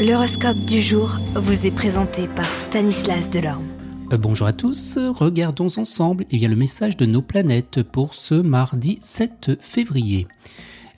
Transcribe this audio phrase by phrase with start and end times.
[0.00, 3.66] L'horoscope du jour vous est présenté par Stanislas Delorme.
[4.14, 8.32] Euh, bonjour à tous, regardons ensemble eh bien, le message de nos planètes pour ce
[8.34, 10.26] mardi 7 février.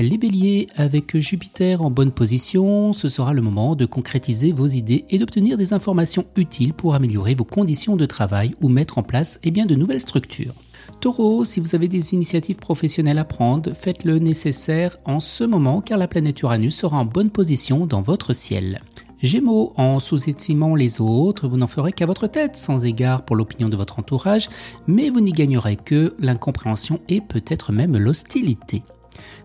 [0.00, 5.04] Les béliers, avec Jupiter en bonne position, ce sera le moment de concrétiser vos idées
[5.10, 9.40] et d'obtenir des informations utiles pour améliorer vos conditions de travail ou mettre en place
[9.42, 10.54] eh de nouvelles structures.
[11.00, 15.80] Taureau, si vous avez des initiatives professionnelles à prendre, faites le nécessaire en ce moment
[15.80, 18.80] car la planète Uranus sera en bonne position dans votre ciel.
[19.20, 23.68] Gémeaux, en sous-estimant les autres, vous n'en ferez qu'à votre tête, sans égard pour l'opinion
[23.68, 24.48] de votre entourage,
[24.86, 28.84] mais vous n'y gagnerez que l'incompréhension et peut-être même l'hostilité.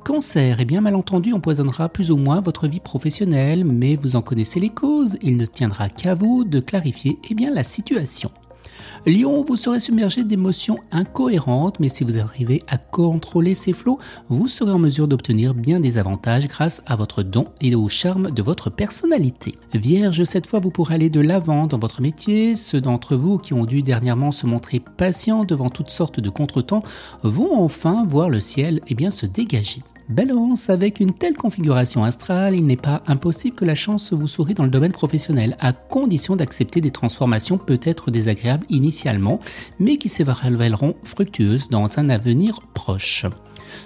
[0.04, 4.60] Cancer, eh bien malentendu empoisonnera plus ou moins votre vie professionnelle, mais vous en connaissez
[4.60, 8.32] les causes, il ne tiendra qu'à vous de clarifier eh bien, la situation.
[9.06, 14.48] Lion, vous serez submergé d'émotions incohérentes, mais si vous arrivez à contrôler ces flots, vous
[14.48, 18.42] serez en mesure d'obtenir bien des avantages grâce à votre don et au charme de
[18.42, 19.56] votre personnalité.
[19.74, 22.56] Vierge, cette fois, vous pourrez aller de l'avant dans votre métier.
[22.56, 26.84] Ceux d'entre vous qui ont dû dernièrement se montrer patients devant toutes sortes de contretemps
[27.24, 29.82] vont enfin voir le ciel bien se dégager.
[30.10, 34.54] Balance, avec une telle configuration astrale, il n'est pas impossible que la chance vous sourie
[34.54, 39.40] dans le domaine professionnel, à condition d'accepter des transformations peut-être désagréables initialement,
[39.80, 43.26] mais qui se révéleront fructueuses dans un avenir proche.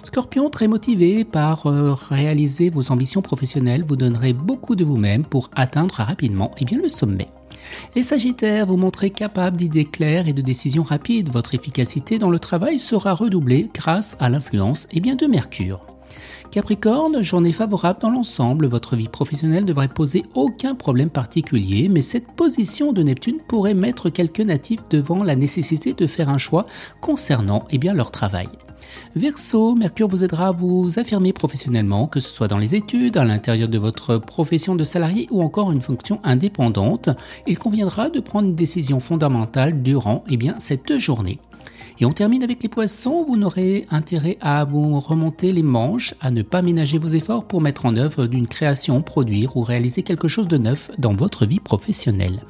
[0.02, 5.50] Scorpion, très motivé par euh, réaliser vos ambitions professionnelles, vous donnerez beaucoup de vous-même pour
[5.54, 7.28] atteindre rapidement eh bien, le sommet.
[7.94, 11.30] Et Sagittaire, vous montrez capable d'idées claires et de décisions rapides.
[11.32, 15.97] Votre efficacité dans le travail sera redoublée grâce à l'influence eh de Mercure.
[16.50, 22.02] Capricorne, journée favorable dans l'ensemble, votre vie professionnelle ne devrait poser aucun problème particulier, mais
[22.02, 26.66] cette position de Neptune pourrait mettre quelques natifs devant la nécessité de faire un choix
[27.00, 28.48] concernant eh leur travail.
[29.16, 33.24] Verseau, Mercure vous aidera à vous affirmer professionnellement, que ce soit dans les études, à
[33.24, 37.10] l'intérieur de votre profession de salarié ou encore une fonction indépendante.
[37.46, 41.38] Il conviendra de prendre une décision fondamentale durant eh cette journée.
[42.00, 46.30] Et on termine avec les poissons, vous n'aurez intérêt à vous remonter les manches, à
[46.30, 50.28] ne pas ménager vos efforts pour mettre en œuvre d'une création, produire ou réaliser quelque
[50.28, 52.40] chose de neuf dans votre vie professionnelle.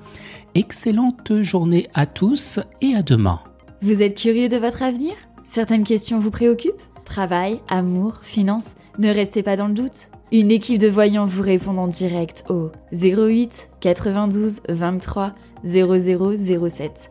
[0.54, 3.40] Excellente journée à tous et à demain.
[3.80, 5.14] Vous êtes curieux de votre avenir?
[5.44, 6.82] Certaines questions vous préoccupent?
[7.06, 8.74] Travail, amour, finances?
[8.98, 10.10] Ne restez pas dans le doute.
[10.30, 15.32] Une équipe de voyants vous répond en direct au 08 92 23
[15.64, 17.10] 0007.